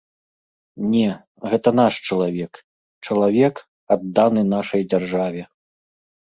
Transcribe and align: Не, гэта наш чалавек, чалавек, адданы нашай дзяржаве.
Не, 0.93 1.09
гэта 1.51 1.69
наш 1.81 1.93
чалавек, 2.09 2.53
чалавек, 3.09 3.55
адданы 3.99 4.41
нашай 4.55 4.81
дзяржаве. 4.91 5.43